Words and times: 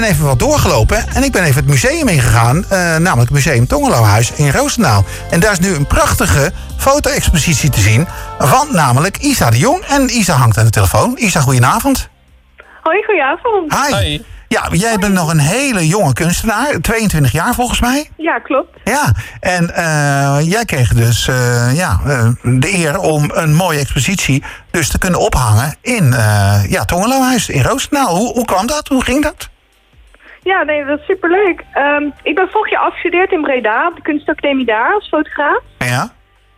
ben 0.00 0.02
even 0.02 0.24
wat 0.24 0.38
doorgelopen 0.38 1.04
en 1.14 1.22
ik 1.22 1.32
ben 1.32 1.42
even 1.42 1.56
het 1.56 1.70
museum 1.70 2.08
ingegaan. 2.08 2.64
eh, 2.64 2.78
namelijk 2.78 3.20
het 3.20 3.30
Museum 3.30 3.66
Tongelohuis 3.66 4.32
in 4.32 4.50
Roosendaal. 4.50 5.04
En 5.30 5.40
daar 5.40 5.52
is 5.52 5.58
nu 5.58 5.74
een 5.74 5.86
prachtige 5.86 6.52
foto-expositie 6.78 7.70
te 7.70 7.80
zien 7.80 8.06
van 8.38 8.68
namelijk 8.72 9.16
Isa 9.16 9.50
de 9.50 9.58
Jong. 9.58 9.84
En 9.84 10.16
Isa 10.18 10.34
hangt 10.34 10.58
aan 10.58 10.64
de 10.64 10.70
telefoon. 10.70 11.16
Isa, 11.18 11.40
goedenavond. 11.40 12.08
Hoi, 12.82 13.04
goedenavond. 13.04 13.74
Hi. 13.86 13.96
Hi. 13.96 14.22
Ja, 14.48 14.68
jij 14.70 14.98
bent 14.98 15.12
nog 15.12 15.30
een 15.30 15.38
hele 15.38 15.86
jonge 15.86 16.12
kunstenaar, 16.12 16.80
22 16.80 17.32
jaar 17.32 17.54
volgens 17.54 17.80
mij. 17.80 18.10
Ja, 18.16 18.38
klopt. 18.38 18.78
Ja, 18.84 19.12
en 19.40 19.74
eh, 19.74 20.50
jij 20.50 20.64
kreeg 20.64 20.94
dus 20.94 21.28
eh, 21.28 21.76
ja, 21.76 22.00
eh, 22.06 22.28
de 22.42 22.74
eer 22.74 22.98
om 22.98 23.30
een 23.34 23.54
mooie 23.54 23.78
expositie 23.78 24.44
dus 24.70 24.88
te 24.88 24.98
kunnen 24.98 25.20
ophangen 25.20 25.76
in 25.80 26.04
uh, 26.04 26.70
ja, 26.70 26.84
Tongelohuis 26.84 27.48
in 27.48 27.62
Roosendaal. 27.62 28.16
Hoe, 28.16 28.32
hoe 28.32 28.44
kwam 28.44 28.66
dat? 28.66 28.88
Hoe 28.88 29.04
ging 29.04 29.22
dat? 29.22 29.52
Ja, 30.44 30.62
nee, 30.62 30.84
dat 30.84 30.98
is 30.98 31.04
superleuk. 31.06 31.64
Um, 31.78 32.12
ik 32.22 32.34
ben 32.34 32.48
vorig 32.50 32.70
jaar 32.70 32.82
afgestudeerd 32.82 33.32
in 33.32 33.40
Breda 33.42 33.88
op 33.88 33.96
de 33.96 34.02
kunstacademie 34.02 34.64
daar 34.64 34.92
als 34.94 35.08
fotograaf. 35.08 35.60
Ja. 35.78 36.12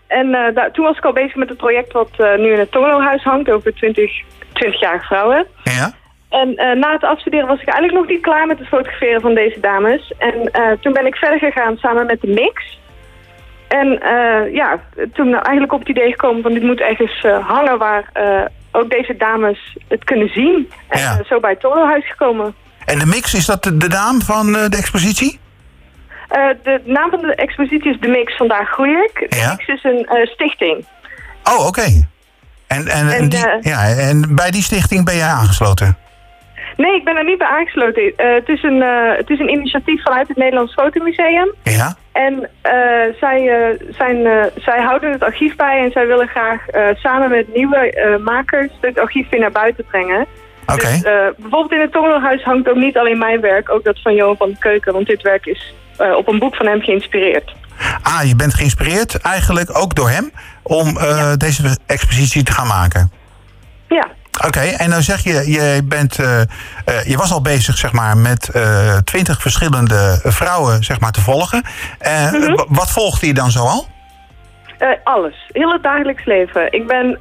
En 0.06 0.26
uh, 0.26 0.54
daar, 0.54 0.70
toen 0.70 0.84
was 0.84 0.96
ik 0.96 1.04
al 1.04 1.12
bezig 1.12 1.34
met 1.34 1.48
het 1.48 1.58
project 1.58 1.92
wat 1.92 2.10
uh, 2.18 2.36
nu 2.36 2.52
in 2.52 2.58
het 2.58 2.70
Tongelohuis 2.70 3.22
hangt 3.22 3.50
over 3.50 3.74
20, 3.74 4.22
20-jarige 4.52 5.06
vrouwen. 5.06 5.46
Ja. 5.62 5.92
En 6.28 6.48
uh, 6.48 6.72
na 6.72 6.92
het 6.92 7.04
afstuderen 7.04 7.46
was 7.46 7.60
ik 7.60 7.68
eigenlijk 7.68 7.98
nog 7.98 8.08
niet 8.08 8.22
klaar 8.22 8.46
met 8.46 8.58
het 8.58 8.68
fotograferen 8.68 9.20
van 9.20 9.34
deze 9.34 9.60
dames. 9.60 10.12
En 10.18 10.50
toen 10.80 10.92
ben 10.92 11.06
ik 11.06 11.16
verder 11.16 11.38
gegaan 11.38 11.76
samen 11.76 12.06
met 12.06 12.20
de 12.20 12.28
mix. 12.28 12.78
En 13.68 13.88
ja, 14.52 14.80
toen 15.12 15.34
eigenlijk 15.34 15.72
op 15.72 15.78
het 15.78 15.88
idee 15.88 16.10
gekomen 16.10 16.42
van 16.42 16.52
dit 16.52 16.62
moet 16.62 16.80
ergens 16.80 17.20
hangen 17.40 17.78
waar 17.78 18.10
ook 18.72 18.90
deze 18.90 19.16
dames 19.16 19.76
het 19.88 20.04
kunnen 20.04 20.28
zien. 20.28 20.70
En 20.88 20.98
Ja. 20.98 21.22
zo 21.24 21.40
bij 21.40 21.50
het 21.50 21.60
Torenhuis 21.60 22.08
gekomen. 22.08 22.54
En 22.86 22.98
de 22.98 23.06
mix, 23.06 23.34
is 23.34 23.46
dat 23.46 23.62
de, 23.62 23.76
de 23.76 23.88
naam 23.88 24.22
van 24.22 24.56
eh, 24.56 24.68
de 24.68 24.76
expositie? 24.76 25.38
Uh, 26.30 26.48
de 26.62 26.80
naam 26.84 27.10
van 27.10 27.20
de 27.20 27.34
expositie 27.34 27.90
is 27.90 28.00
De 28.00 28.08
Mix 28.08 28.36
Vandaag 28.36 28.68
Groei 28.68 28.90
ik. 28.90 29.26
De 29.30 29.36
Ja. 29.36 29.48
Mix 29.48 29.66
is 29.66 29.84
een 29.84 30.08
uh, 30.12 30.26
stichting. 30.26 30.86
Oh, 31.44 31.66
oké. 31.66 32.08
En, 32.66 32.88
en, 32.88 33.08
En, 33.08 33.28
die, 33.28 33.46
eh, 33.46 33.62
ja, 33.62 33.88
en 33.88 34.34
bij 34.34 34.50
die 34.50 34.62
stichting 34.62 35.04
ben 35.04 35.16
jij 35.16 35.28
aangesloten? 35.28 35.96
Nee, 36.76 36.94
ik 36.94 37.04
ben 37.04 37.16
er 37.16 37.24
niet 37.24 37.38
bij 37.38 37.46
aangesloten. 37.46 38.12
Het, 38.16 38.48
is 38.48 38.62
een, 38.62 38.80
het 39.16 39.30
is 39.30 39.38
een 39.38 39.48
initiatief 39.50 40.02
vanuit 40.02 40.28
het 40.28 40.36
Nederlands 40.36 40.72
Fotomuseum. 40.72 41.54
Ja? 41.62 41.96
En 42.12 42.50
zij, 43.20 43.50
zijn, 43.90 44.50
zij 44.56 44.82
houden 44.82 45.12
het 45.12 45.22
archief 45.22 45.56
bij 45.56 45.84
en 45.84 45.90
zij 45.90 46.06
willen 46.06 46.28
graag 46.28 46.60
samen 46.94 47.30
met 47.30 47.54
nieuwe 47.54 48.18
makers 48.24 48.72
het 48.80 48.98
archief 48.98 49.28
weer 49.28 49.40
naar 49.40 49.52
buiten 49.52 49.84
brengen. 49.84 50.26
Dus, 50.66 51.00
bijvoorbeeld 51.36 51.72
in 51.72 51.80
het 51.80 51.92
Tongelhuis 51.92 52.42
hangt 52.42 52.68
ook 52.68 52.76
niet 52.76 52.98
alleen 52.98 53.18
mijn 53.18 53.40
werk, 53.40 53.70
ook 53.70 53.84
dat 53.84 54.02
van 54.02 54.14
Johan 54.14 54.36
van 54.36 54.50
de 54.50 54.58
Keuken. 54.58 54.92
Want 54.92 55.06
dit 55.06 55.22
werk 55.22 55.46
is 55.46 55.74
op 56.16 56.28
een 56.28 56.38
boek 56.38 56.56
van 56.56 56.66
hem 56.66 56.80
geïnspireerd. 56.80 57.54
Ah, 58.02 58.22
je 58.22 58.36
bent 58.36 58.54
geïnspireerd 58.54 59.20
eigenlijk 59.20 59.78
ook 59.78 59.94
door 59.94 60.10
hem 60.10 60.32
om 60.62 60.96
uh, 60.96 61.32
deze 61.36 61.78
expositie 61.86 62.42
te 62.42 62.52
gaan 62.52 62.66
maken. 62.66 63.10
Ja. 63.88 64.08
Oké, 64.46 64.60
en 64.60 64.90
dan 64.90 65.02
zeg 65.02 65.22
je, 65.22 65.50
je, 65.50 65.80
bent, 65.84 66.18
uh, 66.18 66.26
uh, 66.88 67.04
je 67.04 67.16
was 67.16 67.32
al 67.32 67.42
bezig 67.42 67.76
zeg 67.76 67.92
maar, 67.92 68.16
met 68.16 68.50
twintig 69.04 69.40
verschillende 69.40 70.20
vrouwen 70.22 70.84
zeg 70.84 71.00
maar, 71.00 71.12
te 71.12 71.20
volgen. 71.20 71.62
Mhm. 71.98 72.36
Mm 72.36 72.42
-hmm. 72.42 72.66
Wat 72.68 72.90
volgde 72.90 73.26
je 73.26 73.34
dan 73.34 73.50
zoal? 73.50 73.86
alles, 75.04 75.50
heel 75.52 75.72
het 75.72 75.82
dagelijks 75.82 76.24
leven. 76.24 76.72
Ik 76.72 76.86
ben 76.86 77.18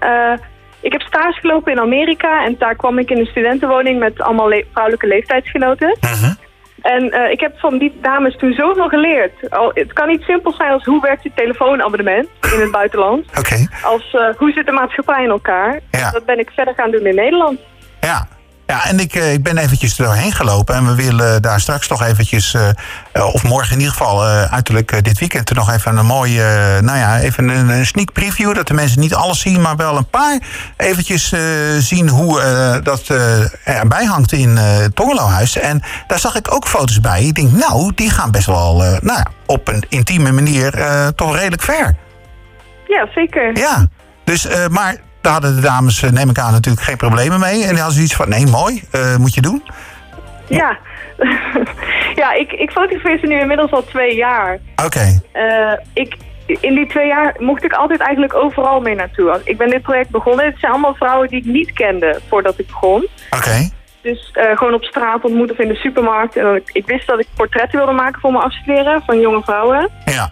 ik 0.86 0.92
heb 0.92 1.02
stage 1.02 1.40
gelopen 1.40 1.72
in 1.72 1.80
Amerika 1.80 2.46
en 2.46 2.56
daar 2.58 2.76
kwam 2.76 3.00
ik 3.00 3.10
in 3.10 3.18
een 3.18 3.26
studentenwoning 3.26 4.00
met 4.00 4.22
allemaal 4.22 4.50
le 4.50 4.66
vrouwelijke 4.72 5.08
leeftijdsgenoten. 5.08 5.98
Uh 6.02 6.12
-huh. 6.12 6.34
En 6.82 7.04
uh, 7.04 7.32
ik 7.32 7.40
heb 7.40 7.60
van 7.60 7.78
die 7.78 7.98
dames 8.02 8.38
toen 8.38 8.54
zoveel 8.54 8.88
geleerd. 8.88 9.50
Al, 9.50 9.72
het 9.74 9.94
kan 9.94 10.08
niet 10.08 10.22
simpel 10.22 10.52
zijn 10.52 10.72
als 10.72 10.84
hoe 10.84 11.02
werkt 11.02 11.24
je 11.24 11.32
telefoonabonnement 11.36 12.28
in 12.54 12.60
het 12.62 12.72
buitenland. 12.72 13.28
Oké. 13.30 13.40
Okay. 13.40 13.68
Als 13.84 14.14
uh, 14.14 14.36
hoe 14.38 14.52
zit 14.52 14.66
de 14.66 14.72
maatschappij 14.72 15.24
in 15.24 15.30
elkaar. 15.30 15.80
Ja. 15.92 16.12
Dat 16.12 16.26
ben 16.26 16.40
ik 16.40 16.52
verder 16.56 16.74
gaan 16.74 16.92
doen 16.92 17.06
in 17.06 17.16
Nederland. 17.16 17.60
Ja. 18.00 18.28
Ja, 18.68 18.86
en 18.86 19.00
ik, 19.00 19.16
uh, 19.16 19.34
ik 19.34 19.44
ben 19.44 19.58
eventjes 19.58 19.96
doorheen 19.96 20.32
gelopen. 20.32 20.76
En 20.76 20.86
we 20.86 20.96
willen 20.96 21.42
daar 21.42 21.60
straks 21.60 21.88
nog 21.88 22.04
eventjes, 22.04 22.54
uh, 22.54 23.26
of 23.34 23.44
morgen 23.44 23.72
in 23.72 23.80
ieder 23.80 23.94
geval, 23.94 24.24
uiterlijk 24.26 25.04
dit 25.04 25.20
weekend... 25.20 25.50
er 25.50 25.56
nog 25.56 25.72
even 25.72 25.98
een 25.98 26.06
mooie, 26.06 26.80
nou 26.82 26.98
ja, 26.98 27.20
even 27.20 27.50
een, 27.50 27.70
een, 27.70 27.86
sneak 27.86 28.14
preview... 28.14 28.56
dat 28.56 28.68
de 28.68 28.74
mensen 28.74 29.00
niet 29.00 29.14
alles 29.14 29.40
zien, 29.40 29.62
maar 29.62 29.76
wel 29.76 29.98
een 29.98 30.10
paar 30.10 30.40
eventjes 30.78 31.34
zien 31.80 32.10
hoe 32.10 32.42
dat 32.84 33.08
erbij 33.64 34.06
hangt 34.06 34.32
in 34.32 34.58
het 34.58 34.96
Tongelohuis. 34.96 35.58
En 35.58 35.84
daar 36.08 36.20
zag 36.20 36.36
ik 36.36 36.54
ook 36.54 36.68
foto's 36.68 37.00
bij. 37.00 37.24
Ik 37.24 37.36
denk, 37.36 37.52
nou, 37.52 37.92
die 37.96 38.10
gaan 38.10 38.32
best 38.32 38.46
wel, 38.46 38.78
nou 38.78 39.18
ja, 39.18 39.26
op 39.46 39.68
een 39.68 39.86
intieme 39.90 40.32
manier 40.32 40.74
toch 41.16 41.36
redelijk 41.36 41.62
ver. 41.62 41.96
Ja, 42.88 43.08
zeker. 43.14 43.58
Ja, 43.58 43.88
dus, 44.24 44.48
maar 44.70 44.96
daar 45.26 45.34
hadden 45.34 45.56
de 45.56 45.62
dames, 45.62 46.02
neem 46.02 46.30
ik 46.30 46.40
aan, 46.40 46.52
natuurlijk 46.52 46.86
geen 46.86 46.98
problemen 46.98 47.40
mee. 47.40 47.64
En 47.64 47.70
die 47.70 47.78
hadden 47.78 47.94
zoiets 47.94 48.16
van, 48.16 48.30
nee, 48.30 48.46
mooi, 48.48 48.84
uh, 48.92 49.16
moet 49.16 49.34
je 49.34 49.42
doen. 49.42 49.64
Ja, 50.48 50.78
ja 52.22 52.34
ik, 52.34 52.52
ik 52.52 52.72
fotografeer 52.72 53.20
ze 53.20 53.26
nu 53.28 53.40
inmiddels 53.40 53.72
al 53.72 53.84
twee 53.84 54.16
jaar. 54.16 54.60
Oké. 54.76 54.86
Okay. 54.86 55.20
Uh, 55.34 55.80
ik, 55.94 56.16
in 56.46 56.76
die 56.76 56.88
twee 56.88 57.08
jaar 57.08 57.36
mocht 57.40 57.64
ik 57.64 57.74
altijd 57.74 58.00
eigenlijk 58.00 58.34
overal 58.34 58.80
mee 58.80 58.96
naartoe. 58.96 59.42
Ik 59.44 59.58
ben 59.58 59.70
dit 59.70 59.82
project 59.82 60.10
begonnen. 60.10 60.46
Het 60.46 60.60
zijn 60.60 60.72
allemaal 60.72 60.96
vrouwen 60.96 61.28
die 61.28 61.40
ik 61.40 61.46
niet 61.46 61.74
kende 61.74 62.20
voordat 62.30 62.60
ik 62.60 62.68
begon. 62.68 63.08
Oké. 63.30 63.38
Okay. 63.38 63.72
Dus 64.02 64.32
uh, 64.34 64.58
gewoon 64.58 64.74
op 64.74 64.84
straat 64.84 65.24
ontmoet 65.24 65.52
of 65.52 65.60
in 65.60 65.68
de 65.68 65.76
supermarkt. 65.76 66.36
En 66.36 66.56
ik, 66.56 66.70
ik 66.72 66.86
wist 66.86 67.08
dat 67.08 67.20
ik 67.20 67.28
portretten 67.36 67.78
wilde 67.78 67.94
maken 67.94 68.22
voor 68.22 68.32
mijn 68.32 68.44
afstuderen 68.44 69.04
van 69.06 69.20
jonge 69.20 69.42
vrouwen. 69.44 69.90
Ja. 70.06 70.32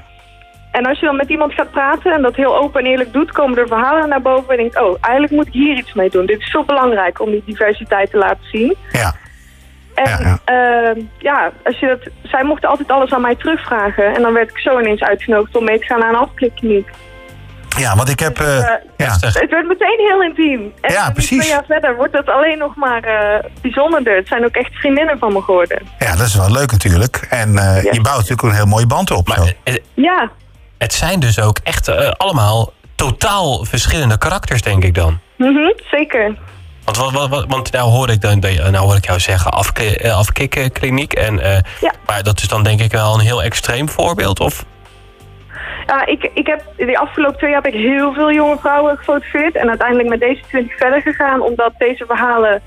En 0.74 0.86
als 0.86 1.00
je 1.00 1.06
dan 1.06 1.16
met 1.16 1.30
iemand 1.30 1.54
gaat 1.54 1.72
praten 1.72 2.14
en 2.14 2.22
dat 2.22 2.36
heel 2.36 2.58
open 2.58 2.82
en 2.82 2.92
eerlijk 2.92 3.14
doet, 3.14 3.32
komen 3.32 3.58
er 3.58 3.68
verhalen 3.68 4.10
naar 4.10 4.22
boven 4.22 4.50
en 4.50 4.58
denkt, 4.58 4.82
oh, 4.82 4.98
eigenlijk 5.02 5.34
moet 5.34 5.48
ik 5.48 5.54
hier 5.54 5.78
iets 5.78 5.94
mee 5.94 6.10
doen. 6.10 6.26
Dit 6.26 6.40
is 6.40 6.52
zo 6.52 6.64
belangrijk 6.64 7.22
om 7.22 7.32
die 7.32 7.44
diversiteit 7.46 8.12
te 8.12 8.18
laten 8.18 8.46
zien. 8.52 8.76
Ja. 8.92 9.16
En 9.94 10.10
ja, 10.10 10.40
ja. 10.46 10.94
Uh, 10.96 11.04
ja, 11.18 11.52
als 11.64 11.80
je 11.80 11.88
dat, 11.88 12.00
zij 12.24 12.44
mochten 12.44 12.70
altijd 12.70 12.92
alles 12.92 13.14
aan 13.14 13.22
mij 13.22 13.36
terugvragen. 13.36 14.16
En 14.16 14.22
dan 14.22 14.34
werd 14.34 14.50
ik 14.50 14.58
zo 14.58 14.80
ineens 14.80 15.02
uitgenodigd 15.02 15.56
om 15.56 15.64
mee 15.64 15.80
te 15.80 15.86
gaan 15.86 16.00
naar 16.00 16.10
een 16.10 16.16
afklikkliniek. 16.16 16.90
Ja, 17.78 17.96
want 17.96 18.10
ik 18.10 18.20
heb... 18.20 18.40
Uh, 18.40 18.46
dus, 18.48 18.66
ja. 18.98 19.16
Het 19.20 19.50
werd 19.50 19.68
meteen 19.68 20.00
heel 20.08 20.24
intiem. 20.24 20.74
En 20.82 20.94
ja, 20.94 21.12
precies. 21.12 21.38
twee 21.38 21.50
jaar 21.50 21.66
verder 21.68 21.96
wordt 21.96 22.18
het 22.18 22.30
alleen 22.30 22.58
nog 22.58 22.76
maar 22.76 23.06
uh, 23.06 23.50
bijzonderder. 23.62 24.16
Het 24.16 24.28
zijn 24.28 24.46
ook 24.46 24.56
echt 24.56 24.74
vriendinnen 24.74 25.18
van 25.18 25.34
me 25.34 25.42
geworden. 25.42 25.82
Ja, 26.00 26.16
dat 26.16 26.26
is 26.26 26.36
wel 26.36 26.52
leuk 26.52 26.72
natuurlijk. 26.72 27.28
En 27.30 27.50
uh, 27.50 27.84
ja. 27.84 27.92
je 27.92 28.02
bouwt 28.02 28.18
natuurlijk 28.18 28.42
een 28.42 28.54
heel 28.54 28.66
mooie 28.66 28.88
band 28.88 29.12
op. 29.12 29.28
Maar, 29.28 29.38
zo. 29.38 29.78
ja. 29.94 30.32
Het 30.84 30.94
zijn 30.94 31.20
dus 31.20 31.40
ook 31.40 31.60
echt 31.64 31.90
uh, 31.90 32.12
allemaal 32.18 32.74
totaal 32.96 33.66
verschillende 33.66 34.18
karakters, 34.18 34.62
denk 34.62 34.84
ik 34.84 34.96
dan. 34.96 35.20
Mm 35.38 35.56
-hmm, 35.56 35.74
zeker. 35.92 36.36
Want, 36.84 36.98
wat, 36.98 37.30
wat, 37.30 37.46
want 37.48 37.72
nou 37.72 37.90
hoor 37.90 38.10
ik, 38.10 38.22
dan, 38.22 38.40
nou 38.40 38.78
hoor 38.78 38.96
ik 38.96 39.06
jou 39.06 39.20
zeggen 39.20 39.52
afkikkliniek. 40.12 41.14
En, 41.14 41.34
uh, 41.34 41.58
ja. 41.82 41.92
Maar 42.06 42.24
dat 42.24 42.40
is 42.42 42.48
dan 42.48 42.64
denk 42.64 42.80
ik 42.80 42.92
wel 42.92 43.14
een 43.14 43.20
heel 43.20 43.44
extreem 43.44 43.90
voorbeeld? 43.90 44.40
Of? 44.40 44.66
Ja, 45.86 46.06
ik, 46.06 46.30
ik 46.34 46.48
heb 46.48 46.64
de 46.78 46.98
afgelopen 46.98 47.38
twee 47.38 47.52
jaar 47.52 47.62
heb 47.62 47.74
ik 47.74 47.80
heel 47.80 48.14
veel 48.14 48.32
jonge 48.32 48.58
vrouwen 48.60 48.98
gefotografeerd. 48.98 49.56
En 49.56 49.70
uiteindelijk 49.70 50.10
met 50.10 50.20
deze 50.20 50.42
20 50.48 50.78
verder 50.78 51.02
gegaan. 51.02 51.42
Omdat 51.42 51.74
deze 51.78 52.06
verhalen 52.06 52.62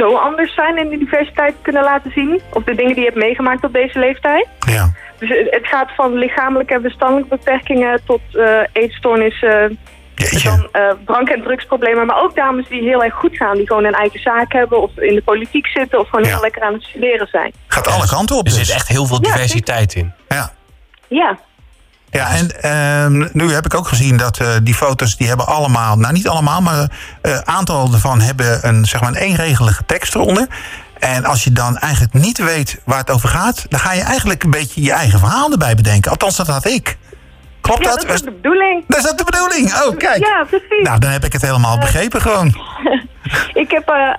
zo 0.00 0.16
anders 0.16 0.54
zijn 0.54 0.76
en 0.78 0.88
de 0.88 0.98
diversiteit 0.98 1.54
kunnen 1.62 1.82
laten 1.82 2.10
zien. 2.14 2.40
Of 2.52 2.62
de 2.64 2.74
dingen 2.74 2.94
die 2.94 3.04
je 3.04 3.10
hebt 3.10 3.22
meegemaakt 3.24 3.64
op 3.64 3.72
deze 3.72 3.98
leeftijd. 3.98 4.46
Ja. 4.60 4.92
Dus 5.18 5.28
het 5.50 5.66
gaat 5.66 5.90
van 5.94 6.14
lichamelijke 6.14 6.74
en 6.74 6.80
verstandelijke 6.80 7.36
beperkingen 7.36 8.00
tot 8.06 8.20
uh, 8.32 8.60
eetstoornissen, 8.72 9.78
dan 10.44 10.68
uh, 10.72 10.90
drank- 11.06 11.28
en 11.28 11.42
drugsproblemen. 11.42 12.06
Maar 12.06 12.22
ook 12.22 12.34
dames 12.34 12.68
die 12.68 12.82
heel 12.82 13.02
erg 13.04 13.14
goed 13.14 13.36
gaan, 13.36 13.56
die 13.56 13.66
gewoon 13.66 13.84
een 13.84 13.94
eigen 13.94 14.20
zaak 14.20 14.52
hebben 14.52 14.82
of 14.82 14.90
in 14.98 15.14
de 15.14 15.22
politiek 15.22 15.66
zitten 15.66 15.98
of 16.00 16.08
gewoon 16.08 16.24
Ja. 16.24 16.30
heel 16.30 16.40
lekker 16.40 16.62
aan 16.62 16.72
het 16.72 16.82
studeren 16.82 17.26
zijn. 17.26 17.52
Gaat 17.66 17.86
alle 17.88 18.06
kanten 18.06 18.36
op 18.36 18.46
Er 18.46 18.52
dus. 18.52 18.66
zit 18.66 18.74
echt 18.76 18.88
heel 18.88 19.06
veel 19.06 19.18
Ja, 19.22 19.32
diversiteit 19.32 19.94
in. 19.94 20.12
Ja. 20.28 20.50
Ja, 21.08 21.38
Ja, 22.10 22.28
en 22.28 22.62
ehm, 22.62 23.28
nu 23.32 23.52
heb 23.52 23.64
ik 23.64 23.74
ook 23.74 23.88
gezien 23.88 24.16
dat 24.16 24.38
eh, 24.38 24.48
die 24.62 24.74
foto's, 24.74 25.16
die 25.16 25.28
hebben 25.28 25.46
allemaal, 25.46 25.96
nou 25.96 26.12
niet 26.12 26.28
allemaal, 26.28 26.60
maar 26.60 26.90
een 27.22 27.46
aantal 27.46 27.92
ervan 27.92 28.20
hebben 28.20 28.68
een, 28.68 28.84
zeg 28.84 29.00
maar, 29.00 29.10
een 29.10 29.16
eenregelige 29.16 29.82
tekst 29.86 30.14
eronder. 30.14 30.46
En 30.98 31.24
als 31.24 31.44
je 31.44 31.52
dan 31.52 31.78
eigenlijk 31.78 32.12
niet 32.12 32.38
weet 32.38 32.80
waar 32.84 32.98
het 32.98 33.10
over 33.10 33.28
gaat, 33.28 33.66
dan 33.68 33.80
ga 33.80 33.92
je 33.92 34.02
eigenlijk 34.02 34.42
een 34.42 34.50
beetje 34.50 34.82
je 34.82 34.92
eigen 34.92 35.18
verhaal 35.18 35.52
erbij 35.52 35.74
bedenken. 35.74 36.10
Althans, 36.10 36.36
dat 36.36 36.46
had 36.46 36.66
ik. 36.66 36.98
Klopt 37.60 37.84
ja 37.84 37.90
dat? 37.90 38.00
dat 38.00 38.10
is 38.10 38.22
de 38.22 38.30
bedoeling. 38.30 38.84
Dat 38.86 38.98
is 38.98 39.04
dat 39.04 39.18
de 39.18 39.24
bedoeling? 39.24 39.72
Oh, 39.82 39.96
kijk. 39.96 40.24
Ja, 40.24 40.44
precies. 40.48 40.82
Nou, 40.82 40.98
dan 40.98 41.10
heb 41.10 41.24
ik 41.24 41.32
het 41.32 41.42
helemaal 41.42 41.78
begrepen 41.78 42.20
gewoon. 42.20 42.54
Ik 43.52 43.70
heb 43.70 43.88
eh, 43.88 44.14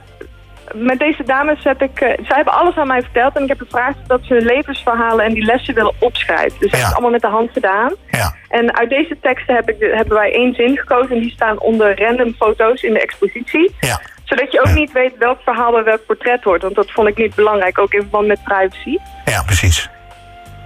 met 0.74 1.00
deze 1.00 1.24
dames 1.24 1.64
heb 1.64 1.82
ik, 1.82 2.00
eh, 2.02 2.08
zij 2.08 2.36
hebben 2.36 2.54
alles 2.54 2.76
aan 2.76 2.88
mij 2.88 3.02
verteld 3.02 3.36
en 3.36 3.44
ik 3.44 3.50
heb 3.50 3.60
gevraagd 3.60 3.98
dat 4.08 4.20
ze 4.24 4.34
hun 4.34 4.46
levensverhalen 4.46 5.26
en 5.26 5.34
die 5.34 5.44
lessen 5.46 5.74
willen 5.74 5.94
opschrijven. 6.00 6.60
Dus 6.60 6.72
dat 6.72 6.80
Ja. 6.80 6.86
is 6.88 6.94
allemaal 6.94 7.12
met 7.12 7.22
de 7.22 7.28
hand 7.28 7.50
gedaan. 7.52 7.94
Ja. 8.12 8.34
En 8.50 8.78
uit 8.78 8.90
deze 8.90 9.18
teksten 9.22 9.56
heb 9.56 9.70
ik, 9.70 9.76
hebben 9.80 10.18
wij 10.18 10.34
één 10.34 10.54
zin 10.54 10.78
gekozen 10.78 11.16
en 11.16 11.22
die 11.22 11.32
staan 11.32 11.60
onder 11.60 12.02
random 12.04 12.34
foto's 12.34 12.82
in 12.84 12.94
de 12.94 13.02
expositie. 13.02 13.76
Ja. 13.80 14.02
Zodat 14.24 14.52
je 14.52 14.60
ook 14.60 14.74
niet 14.74 14.92
weet 14.92 15.18
welk 15.18 15.40
verhaal 15.44 15.72
bij 15.72 15.84
welk 15.84 16.06
portret 16.06 16.44
wordt. 16.44 16.64
Want 16.64 16.76
dat 16.76 16.92
vond 16.92 17.08
ik 17.08 17.18
niet 17.18 17.36
belangrijk, 17.36 17.80
ook 17.80 17.94
in 17.94 18.00
verband 18.02 18.28
met 18.28 18.44
privacy. 18.44 18.98
Ja, 19.26 19.44
precies. 19.44 19.90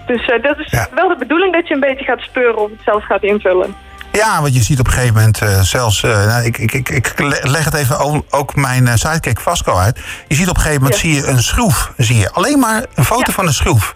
Dus 0.06 0.26
eh, 0.26 0.44
dat 0.44 0.60
is 0.60 0.88
wel 0.96 1.08
de 1.08 1.16
bedoeling 1.18 1.54
dat 1.54 1.68
je 1.68 1.74
een 1.74 1.80
beetje 1.80 2.06
gaat 2.06 2.20
speuren 2.22 2.58
of 2.58 2.70
het 2.70 2.82
zelf 2.86 3.04
gaat 3.06 3.24
invullen. 3.24 3.76
Ja, 4.16 4.42
want 4.42 4.56
je 4.56 4.64
ziet 4.64 4.80
op 4.80 4.88
een 4.88 4.94
gegeven 4.94 5.14
moment 5.16 5.42
eh, 5.42 5.62
zelfs... 5.62 6.04
eh, 6.04 6.26
nou, 6.26 6.44
ik, 6.44 6.58
ik, 6.58 6.74
ik, 6.74 6.90
ik 6.90 7.14
le- 7.20 7.40
leg 7.42 7.66
het 7.66 7.74
even 7.74 8.24
ook 8.30 8.56
mijn 8.56 8.88
eh, 8.88 8.96
sidekick 8.96 9.40
Vasco 9.40 9.78
uit. 9.78 10.00
Je 10.28 10.36
ziet 10.36 10.50
op 10.50 10.56
een 10.56 10.62
gegeven 10.62 10.82
moment 10.84 11.02
Ja. 11.02 11.08
zie 11.10 11.16
je 11.22 11.28
een 11.28 11.44
schroef. 11.44 11.92
Zie 11.98 12.18
je 12.18 12.32
alleen 12.32 12.60
maar 12.60 12.86
een 12.96 13.06
foto 13.06 13.24
Ja. 13.28 13.34
van 13.34 13.48
een 13.48 13.54
schroef. 13.54 13.96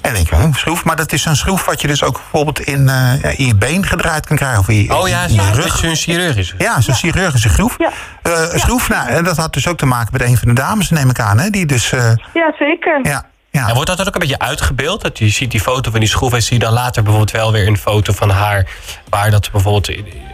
En 0.00 0.14
denk 0.14 0.28
je, 0.30 0.34
hm, 0.36 0.52
schroef, 0.52 0.84
maar 0.84 0.96
dat 0.96 1.12
is 1.12 1.24
een 1.24 1.36
schroef 1.36 1.64
wat 1.64 1.80
je 1.80 1.86
dus 1.86 2.02
ook 2.02 2.12
bijvoorbeeld 2.12 2.60
in, 2.60 2.88
eh, 2.88 3.38
in 3.38 3.46
je 3.46 3.54
been 3.56 3.86
gedraaid 3.86 4.26
kan 4.26 4.36
krijgen. 4.36 4.58
Of 4.58 4.68
in 4.68 4.82
je, 4.82 4.96
Oh 4.96 5.08
ja, 5.08 5.22
in 5.22 5.34
je 5.34 5.40
ja. 5.42 5.50
rug. 5.50 5.76
zo'n 5.78 5.94
chirurgisch. 5.96 6.54
Ja, 6.58 6.80
zo'n 6.80 6.94
chirurgische 6.94 7.48
groef. 7.48 7.74
Ja. 7.78 7.90
Eh, 8.22 8.32
een 8.52 8.60
schroef, 8.60 8.88
nou, 8.88 9.08
en 9.08 9.24
dat 9.24 9.36
had 9.36 9.52
dus 9.52 9.68
ook 9.68 9.78
te 9.78 9.86
maken 9.86 10.08
met 10.12 10.22
een 10.22 10.36
van 10.36 10.48
de 10.48 10.54
dames, 10.54 10.90
neem 10.90 11.10
ik 11.10 11.20
aan. 11.20 11.38
Hè, 11.38 11.50
die 11.50 11.66
dus, 11.66 11.92
eh, 11.92 12.10
Ja, 12.34 12.52
zeker. 12.58 13.00
ja, 13.02 13.24
ja. 13.50 13.68
En 13.68 13.74
wordt 13.74 13.96
dat 13.96 14.06
ook 14.08 14.14
een 14.14 14.20
beetje 14.20 14.38
uitgebeeld? 14.38 15.02
Dat 15.02 15.18
je 15.18 15.28
ziet 15.28 15.50
die 15.50 15.60
foto 15.60 15.90
van 15.90 16.00
die 16.00 16.08
schroef 16.08 16.32
en 16.32 16.42
zie 16.42 16.58
je 16.58 16.64
dan 16.64 16.72
later 16.72 17.02
bijvoorbeeld 17.02 17.30
wel 17.36 17.52
weer 17.52 17.66
een 17.66 17.78
foto 17.78 18.12
van 18.12 18.30
haar. 18.30 18.66
Waar 19.08 19.30
dat 19.30 19.50
bijvoorbeeld 19.52 19.90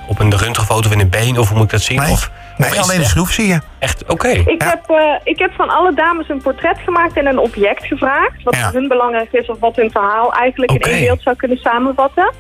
op 0.09 0.19
een 0.19 0.37
röntgenfoto 0.37 0.91
in 0.91 1.01
een 1.01 1.09
been, 1.09 1.39
of 1.39 1.49
hoe 1.49 1.57
moet 1.57 1.67
ik 1.67 1.71
dat 1.73 1.81
zien? 1.81 2.01
Nee, 2.01 2.11
Of, 2.13 2.31
nee 2.57 2.69
of 2.71 2.75
is 2.77 2.83
alleen 2.83 2.99
de 3.01 3.05
schroef 3.05 3.31
zie 3.31 3.47
je. 3.47 3.61
Echt, 3.79 4.05
oké. 4.07 4.29
Ik, 4.29 4.63
Ja. 4.63 4.69
heb, 4.69 4.91
eh, 4.91 5.15
ik 5.25 5.39
heb 5.39 5.53
van 5.57 5.69
alle 5.69 5.95
dames 5.95 6.29
een 6.29 6.43
portret 6.43 6.77
gemaakt 6.85 7.17
en 7.17 7.27
een 7.27 7.39
object 7.39 7.85
gevraagd. 7.87 8.43
Wat 8.43 8.55
Ja. 8.57 8.63
voor 8.71 8.81
hun 8.81 8.89
belangrijk 8.89 9.33
is 9.33 9.47
of 9.47 9.59
wat 9.59 9.77
hun 9.77 9.91
verhaal 9.91 10.33
eigenlijk 10.33 10.73
in 10.73 10.81
één 10.81 11.01
beeld 11.05 11.23
zou 11.23 11.37
kunnen 11.37 11.57
samenvatten. 11.59 12.33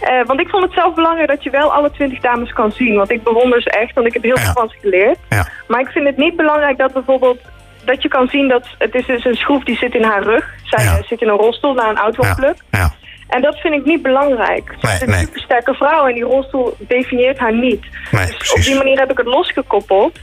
Eh, 0.00 0.26
want 0.26 0.40
ik 0.40 0.48
vond 0.48 0.62
het 0.64 0.72
zelf 0.72 0.94
belangrijk 0.94 1.28
dat 1.28 1.42
je 1.42 1.50
wel 1.50 1.72
alle 1.72 1.90
twintig 1.90 2.20
dames 2.20 2.52
kan 2.52 2.72
zien. 2.72 2.94
Want 2.96 3.10
ik 3.10 3.22
bewonder 3.22 3.62
ze 3.62 3.70
echt, 3.70 3.94
want 3.94 4.06
ik 4.06 4.12
heb 4.12 4.22
heel 4.22 4.36
Ja. 4.36 4.42
veel 4.42 4.52
van 4.52 4.68
ze 4.68 4.76
geleerd. 4.80 5.18
Ja. 5.28 5.48
Maar 5.68 5.80
ik 5.80 5.88
vind 5.88 6.06
het 6.06 6.16
niet 6.16 6.36
belangrijk 6.36 6.78
dat 6.78 6.92
bijvoorbeeld... 6.92 7.38
dat 7.86 8.02
je 8.02 8.08
kan 8.08 8.28
zien 8.28 8.48
dat 8.48 8.66
het 8.78 8.94
is 8.94 9.06
dus 9.06 9.24
een 9.24 9.34
schroef 9.34 9.64
die 9.64 9.76
zit 9.76 9.94
in 9.94 10.02
haar 10.04 10.22
rug. 10.22 10.44
Zij 10.64 10.84
Ja. 10.84 10.96
eh, 10.96 11.02
zit 11.04 11.20
in 11.20 11.28
een 11.28 11.36
rolstoel 11.36 11.74
na 11.74 11.88
een 11.88 11.96
auto-ongeluk. 11.96 12.56
Ja. 12.70 12.92
En 13.28 13.42
dat 13.42 13.56
vind 13.60 13.74
ik 13.74 13.84
niet 13.84 14.02
belangrijk. 14.02 14.74
Ze 14.80 14.86
Nee, 14.86 14.94
is 14.94 15.00
een 15.00 15.08
nee. 15.08 15.20
supersterke 15.20 15.74
vrouw 15.74 16.06
en 16.06 16.14
die 16.14 16.22
rolstoel 16.24 16.76
definieert 16.78 17.38
haar 17.38 17.54
niet. 17.54 17.84
Nee, 18.10 18.24
dus 18.26 18.32
op 18.34 18.38
precies. 18.38 18.66
die 18.66 18.76
manier 18.76 18.98
heb 18.98 19.10
ik 19.10 19.18
het 19.18 19.26
losgekoppeld. 19.26 20.18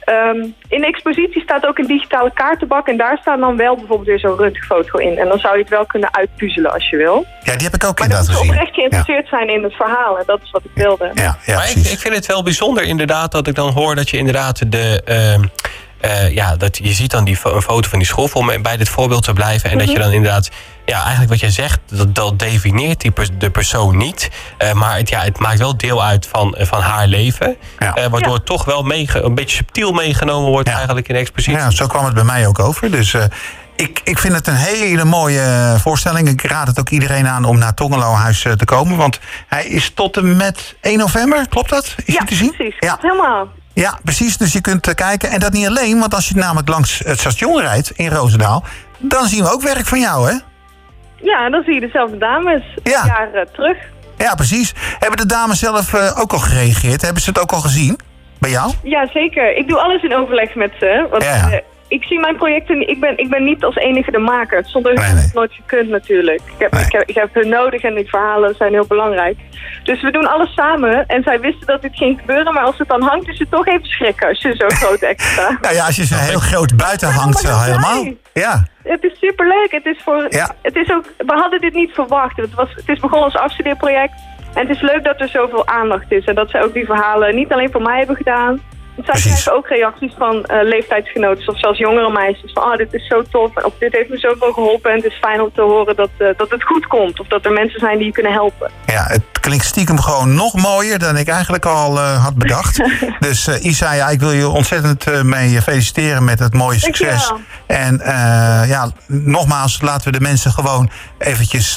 Ehm, 0.00 0.36
in 0.68 0.80
de 0.80 0.86
expositie 0.86 1.42
staat 1.42 1.66
ook 1.66 1.78
een 1.78 1.86
digitale 1.86 2.30
kaartenbak 2.34 2.88
en 2.88 2.96
daar 2.96 3.18
staat 3.20 3.38
dan 3.38 3.56
wel 3.56 3.74
bijvoorbeeld 3.76 4.08
weer 4.08 4.18
zo'n 4.18 4.36
röntgenfoto 4.36 4.98
in. 4.98 5.18
En 5.18 5.28
dan 5.28 5.38
zou 5.38 5.54
je 5.56 5.60
het 5.60 5.70
wel 5.70 5.86
kunnen 5.86 6.14
uitpuzzelen 6.14 6.72
als 6.72 6.88
je 6.90 6.96
wil. 6.96 7.26
Ja, 7.42 7.52
die 7.56 7.64
heb 7.64 7.74
ik 7.74 7.84
ook 7.84 7.98
Maar 7.98 8.08
inderdaad 8.08 8.34
gezien. 8.34 8.50
oprecht 8.50 8.74
geïnteresseerd 8.74 9.28
zijn 9.28 9.48
in 9.48 9.62
het 9.62 9.74
verhaal 9.74 10.18
en 10.18 10.22
dat 10.26 10.40
is 10.42 10.50
wat 10.50 10.64
ik 10.64 10.70
wilde. 10.74 11.10
Ja, 11.14 11.22
ja, 11.22 11.54
maar 11.54 11.64
ik, 11.66 11.72
precies. 11.72 11.92
ik 11.92 11.98
vind 11.98 12.14
het 12.14 12.26
wel 12.26 12.42
bijzonder 12.42 12.82
inderdaad 12.84 13.32
dat 13.32 13.46
ik 13.46 13.54
dan 13.54 13.72
hoor 13.72 13.94
dat 13.94 14.10
je 14.10 14.16
inderdaad 14.16 14.72
de... 14.72 15.02
ehm, 15.04 15.42
eh, 16.00 16.34
ja, 16.34 16.56
dat 16.56 16.78
je 16.82 16.92
ziet 16.92 17.10
dan 17.10 17.24
die 17.24 17.36
fo- 17.36 17.54
een 17.54 17.62
foto 17.62 17.88
van 17.88 17.98
die 17.98 18.08
schroef 18.08 18.34
om 18.36 18.62
bij 18.62 18.76
dit 18.76 18.88
voorbeeld 18.88 19.22
te 19.22 19.32
blijven. 19.32 19.70
En 19.70 19.78
dat 19.78 19.86
Mhm. 19.86 19.96
je 19.96 20.02
dan 20.02 20.12
inderdaad, 20.12 20.48
ja, 20.86 20.98
eigenlijk 21.00 21.30
wat 21.30 21.40
jij 21.40 21.50
zegt, 21.50 21.78
dat, 21.86 22.14
dat 22.14 22.38
definieert 22.38 23.00
die 23.00 23.10
pers- 23.10 23.28
de 23.38 23.50
persoon 23.50 23.96
niet. 23.96 24.30
Eh, 24.58 24.72
maar 24.72 24.96
het, 24.96 25.08
ja, 25.08 25.20
het 25.20 25.38
maakt 25.38 25.58
wel 25.58 25.76
deel 25.76 26.04
uit 26.04 26.26
van, 26.30 26.54
eh, 26.56 26.66
van 26.66 26.80
haar 26.80 27.06
leven. 27.06 27.56
Ja. 27.78 27.94
Eh, 27.94 28.06
waardoor 28.06 28.30
Ja. 28.32 28.36
het 28.36 28.46
toch 28.46 28.64
wel 28.64 28.90
een 28.92 29.34
beetje 29.34 29.56
subtiel 29.56 29.92
meegenomen 29.92 30.50
wordt 30.50 30.68
Ja. 30.68 30.74
eigenlijk 30.76 31.08
in 31.08 31.14
de 31.14 31.20
expositie. 31.20 31.58
Ja, 31.60 31.70
zo 31.70 31.86
kwam 31.86 32.04
het 32.04 32.14
bij 32.14 32.24
mij 32.24 32.46
ook 32.46 32.58
over. 32.58 32.90
Dus 32.90 33.14
eh, 33.14 33.24
ik, 33.76 34.00
ik 34.04 34.18
vind 34.18 34.34
het 34.34 34.46
een 34.46 34.54
hele 34.56 35.04
mooie 35.04 35.74
voorstelling. 35.80 36.28
Ik 36.28 36.42
raad 36.42 36.66
het 36.66 36.78
ook 36.80 36.88
iedereen 36.88 37.26
aan 37.28 37.44
om 37.44 37.58
naar 37.58 37.74
Tongelohuis 37.74 38.40
te 38.56 38.64
komen. 38.64 38.96
Want 38.96 39.18
hij 39.46 39.66
is 39.66 39.90
tot 39.94 40.16
en 40.16 40.36
met 40.36 40.74
1 40.80 40.98
november, 40.98 41.48
klopt 41.48 41.70
dat? 41.70 41.94
Is 42.04 42.14
Ja, 42.14 42.24
te 42.24 42.34
zien? 42.34 42.54
precies. 42.54 42.74
Ja. 42.80 42.98
Helemaal. 43.00 43.48
Ja, 43.84 43.98
precies. 44.04 44.36
Dus 44.36 44.52
je 44.52 44.60
kunt 44.60 44.86
eh, 44.88 44.94
kijken. 44.94 45.30
En 45.30 45.40
dat 45.40 45.52
niet 45.52 45.66
alleen, 45.66 45.98
want 45.98 46.14
als 46.14 46.28
je 46.28 46.34
namelijk 46.36 46.68
langs 46.68 46.98
het 47.04 47.18
station 47.20 47.60
rijdt 47.60 47.90
in 47.90 48.08
Roosendaal... 48.10 48.64
dan 48.98 49.26
zien 49.26 49.42
we 49.42 49.52
ook 49.52 49.62
werk 49.62 49.86
van 49.86 50.00
jou, 50.00 50.30
hè? 50.30 50.36
Ja, 51.22 51.50
dan 51.50 51.62
zie 51.64 51.74
je 51.74 51.80
dezelfde 51.80 52.18
dames 52.18 52.62
Ja. 52.82 53.04
jaar 53.06 53.32
eh, 53.32 53.46
terug. 53.52 53.76
Ja, 54.18 54.34
precies. 54.34 54.74
Hebben 54.98 55.16
de 55.18 55.26
dames 55.26 55.58
zelf 55.58 55.94
eh, 55.94 56.20
ook 56.20 56.32
al 56.32 56.38
gereageerd? 56.38 57.02
Hebben 57.02 57.22
ze 57.22 57.28
het 57.30 57.40
ook 57.40 57.52
al 57.52 57.60
gezien? 57.60 57.98
Bij 58.38 58.50
jou? 58.50 58.72
Ja, 58.82 59.06
zeker. 59.12 59.56
Ik 59.56 59.68
doe 59.68 59.78
alles 59.78 60.02
in 60.02 60.14
overleg 60.16 60.54
met 60.54 60.72
ze. 60.78 61.06
Want 61.10 61.22
Ja, 61.22 61.60
ik 61.88 62.04
zie 62.04 62.20
mijn 62.20 62.36
projecten... 62.36 62.88
Ik 62.88 63.00
ben, 63.00 63.18
ik 63.18 63.28
ben 63.30 63.44
niet 63.44 63.64
als 63.64 63.74
enige 63.76 64.10
de 64.10 64.18
maker. 64.18 64.62
Zonder 64.66 64.92
hun 64.92 65.00
Nee, 65.00 65.08
had 65.08 65.16
nee. 65.16 65.24
het 65.24 65.34
nooit 65.34 65.52
gekund 65.52 65.88
natuurlijk. 65.88 66.40
Ik 66.46 66.58
heb, 66.58 66.72
Nee. 66.72 66.84
ik, 66.84 66.92
heb, 66.92 67.02
ik 67.06 67.14
heb 67.14 67.34
hun 67.34 67.48
nodig 67.48 67.82
en 67.82 67.94
die 67.94 68.08
verhalen 68.08 68.54
zijn 68.54 68.72
heel 68.72 68.86
belangrijk. 68.86 69.36
Dus 69.84 70.02
we 70.02 70.10
doen 70.10 70.26
alles 70.26 70.54
samen. 70.54 71.06
En 71.06 71.22
zij 71.22 71.40
wisten 71.40 71.66
dat 71.66 71.82
dit 71.82 71.96
ging 71.96 72.18
gebeuren. 72.20 72.52
Maar 72.54 72.62
als 72.62 72.78
het 72.78 72.88
dan 72.88 73.02
hangt, 73.02 73.28
is 73.28 73.38
het 73.38 73.50
toch 73.50 73.66
even 73.66 73.86
schrikken 73.86 74.28
als 74.28 74.42
je 74.42 74.54
zo'n 74.56 74.72
groot 74.82 75.02
extra... 75.02 75.58
Nou 75.60 75.74
ja, 75.74 75.86
als 75.86 75.96
je 75.96 76.06
zo 76.06 76.16
heel 76.16 76.38
groot 76.38 76.76
buiten 76.76 77.08
hangt, 77.08 77.42
helemaal. 77.42 78.04
Ja, 78.32 78.66
Het 78.82 79.04
is 79.04 79.18
superleuk. 79.18 79.70
Het 79.70 79.86
is 79.86 80.00
voor. 80.04 80.26
Ja. 80.28 80.54
Het 80.62 80.76
is 80.76 80.90
ook. 80.90 81.04
We 81.16 81.32
hadden 81.32 81.60
dit 81.60 81.74
niet 81.74 81.90
verwacht. 81.92 82.36
Het, 82.36 82.54
was, 82.54 82.68
het 82.74 82.88
is 82.88 83.00
begonnen 83.00 83.32
als 83.32 83.36
afstudeerproject. 83.42 84.12
En 84.54 84.66
het 84.66 84.76
is 84.76 84.82
leuk 84.82 85.04
dat 85.04 85.20
er 85.20 85.28
zoveel 85.28 85.66
aandacht 85.66 86.12
is. 86.12 86.24
En 86.24 86.34
dat 86.34 86.50
ze 86.50 86.62
ook 86.62 86.72
die 86.72 86.84
verhalen 86.84 87.34
niet 87.34 87.52
alleen 87.52 87.70
voor 87.70 87.82
mij 87.82 87.98
hebben 87.98 88.16
gedaan. 88.16 88.60
Zij 89.04 89.12
Precies. 89.12 89.42
krijgen 89.42 89.52
ook 89.52 89.68
reacties 89.68 90.12
van 90.18 90.44
eh, 90.44 90.62
leeftijdsgenoten 90.62 91.48
of 91.48 91.58
zelfs 91.58 91.78
jongere 91.78 92.12
meisjes. 92.12 92.52
Van, 92.52 92.62
oh, 92.62 92.76
dit 92.76 92.92
is 92.94 93.06
zo 93.06 93.22
tof. 93.30 93.64
Of 93.64 93.72
dit 93.78 93.92
heeft 93.92 94.08
me 94.08 94.18
zoveel 94.18 94.52
geholpen. 94.52 94.90
En 94.90 94.96
het 94.96 95.04
is 95.04 95.18
fijn 95.20 95.40
om 95.40 95.50
te 95.54 95.60
horen 95.60 95.96
dat, 95.96 96.10
eh, 96.16 96.28
dat 96.36 96.50
het 96.50 96.62
goed 96.62 96.86
komt. 96.86 97.20
Of 97.20 97.26
dat 97.26 97.44
er 97.44 97.52
mensen 97.52 97.80
zijn 97.80 97.96
die 97.96 98.06
je 98.06 98.12
kunnen 98.12 98.32
helpen. 98.32 98.70
Ja, 98.86 99.04
het 99.06 99.22
klinkt 99.40 99.64
stiekem 99.64 100.00
gewoon 100.00 100.34
nog 100.34 100.54
mooier 100.54 100.98
dan 100.98 101.16
ik 101.16 101.28
eigenlijk 101.28 101.66
al 101.66 101.98
eh, 101.98 102.24
had 102.24 102.34
bedacht. 102.34 102.80
dus 103.28 103.48
Isa, 103.48 103.92
ja, 103.92 104.08
ik 104.08 104.20
wil 104.20 104.32
je 104.32 104.48
ontzettend 104.48 105.22
mee 105.22 105.62
feliciteren 105.62 106.24
met 106.24 106.38
het 106.38 106.54
mooie 106.54 106.78
succes. 106.78 107.32
En 107.66 108.00
ja, 108.66 108.90
nogmaals, 109.06 109.80
laten 109.80 110.12
we 110.12 110.18
de 110.18 110.24
mensen 110.24 110.52
gewoon 110.52 110.90
eventjes 111.18 111.74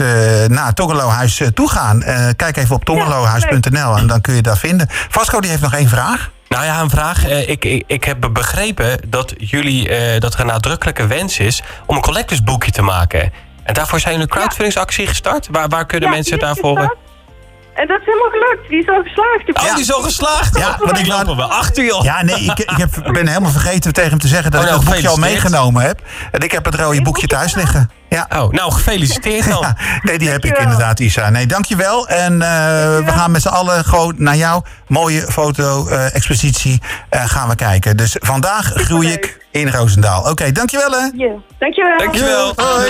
naar 0.47 0.73
Tongelohuis 0.73 1.41
toe 1.53 1.69
gaan. 1.69 2.03
Kijk 2.35 2.57
even 2.57 2.75
op 2.75 2.85
tongelohuis.nl 2.85 3.97
en 3.97 4.07
dan 4.07 4.21
kun 4.21 4.35
je 4.35 4.41
daar 4.41 4.57
vinden. 4.57 4.87
Vasco 4.89 5.39
die 5.39 5.49
heeft 5.49 5.61
nog 5.61 5.73
één 5.73 5.89
vraag. 5.89 6.29
Nou 6.51 6.65
ja, 6.65 6.81
een 6.81 6.89
vraag. 6.89 7.25
Eh, 7.27 7.49
Ik, 7.49 7.65
ik, 7.65 7.83
ik 7.87 8.03
heb 8.03 8.29
begrepen 8.33 8.99
dat 9.07 9.33
jullie 9.37 9.89
eh, 9.89 10.19
dat 10.19 10.33
er 10.33 10.39
een 10.39 10.45
nadrukkelijke 10.45 11.07
wens 11.07 11.39
is 11.39 11.61
om 11.85 11.95
een 11.95 12.01
collectorsboekje 12.01 12.71
te 12.71 12.81
maken. 12.81 13.31
En 13.63 13.73
daarvoor 13.73 13.99
zijn 13.99 14.13
jullie 14.13 14.29
een 14.29 14.35
crowdfundingsactie 14.35 15.07
gestart. 15.07 15.47
Waar, 15.51 15.67
waar 15.67 15.85
kunnen 15.85 16.09
Ja, 16.09 16.15
mensen 16.15 16.39
daarvoor. 16.39 16.97
En 17.75 17.87
dat 17.87 17.99
is 17.99 18.05
helemaal 18.05 18.29
gelukt. 18.29 18.69
Die 18.69 18.79
is 18.79 18.87
al 18.89 19.01
geslaagd. 19.03 19.45
Die- 19.45 19.55
Oh, 19.55 19.73
die 19.75 19.83
is 19.83 19.93
al 19.93 20.01
geslaagd. 20.01 20.57
Ja, 20.57 20.77
want 20.79 20.99
ik 20.99 21.07
loop 21.07 21.27
er 21.27 21.35
wel 21.35 21.51
achter, 21.51 21.83
joh. 21.85 22.03
Ja, 22.03 22.23
nee, 22.23 22.39
ik, 22.39 22.59
ik 22.59 22.77
heb, 22.77 22.89
ben 23.11 23.27
helemaal 23.27 23.51
vergeten 23.51 23.93
tegen 23.93 24.09
hem 24.09 24.19
te 24.19 24.27
zeggen 24.27 24.51
dat 24.51 24.59
Oh, 24.61 24.65
ik 24.65 24.71
nou, 24.73 24.83
het 24.85 24.93
boekje 24.93 25.09
al 25.09 25.17
meegenomen 25.17 25.81
heb. 25.83 26.01
En 26.31 26.39
ik 26.41 26.51
heb 26.51 26.65
het 26.65 26.75
rode 26.75 27.01
boekje 27.01 27.27
thuis 27.27 27.55
liggen. 27.55 27.89
Ja. 28.09 28.27
Oh, 28.35 28.51
nou, 28.51 28.71
gefeliciteerd 28.71 29.49
dan. 29.49 29.59
Ja, 29.61 29.75
nee, 30.01 30.17
die 30.17 30.29
heb 30.29 30.45
ik 30.45 30.57
inderdaad, 30.57 30.99
Isa. 30.99 31.29
Nee, 31.29 31.45
dankjewel. 31.45 32.07
En 32.07 32.33
eh, 32.41 32.47
we 32.97 33.11
gaan 33.11 33.31
met 33.31 33.41
z'n 33.41 33.47
allen 33.47 33.85
gewoon 33.85 34.13
naar 34.17 34.35
jouw 34.35 34.63
mooie 34.87 35.21
foto-expositie 35.21 36.81
eh, 37.09 37.25
gaan 37.25 37.49
we 37.49 37.55
kijken. 37.55 37.97
Dus 37.97 38.15
vandaag 38.19 38.71
groei 38.75 39.11
ik 39.11 39.39
in 39.51 39.69
Roosendaal. 39.69 40.29
Oké, 40.29 40.51
dankjewel 40.51 40.91
hè. 40.91 41.09
Ja. 41.13 41.31
Dankjewel. 41.59 41.97
Dankjewel. 41.97 42.53
Hoi. 42.55 42.89